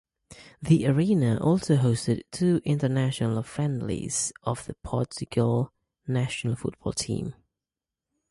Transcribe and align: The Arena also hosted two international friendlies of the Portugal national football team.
The 0.63 0.87
Arena 0.87 1.37
also 1.39 1.75
hosted 1.75 2.21
two 2.31 2.59
international 2.65 3.43
friendlies 3.43 4.33
of 4.41 4.65
the 4.65 4.73
Portugal 4.81 5.71
national 6.07 6.55
football 6.55 6.93
team. 6.93 7.35